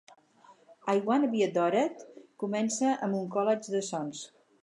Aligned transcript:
"I 0.93 1.01
Wanna 1.09 1.27
Be 1.33 1.43
Adored" 1.49 2.01
comença 2.45 2.95
amb 3.09 3.19
un 3.21 3.31
collage 3.37 3.77
de 3.77 3.85
sons. 3.93 4.27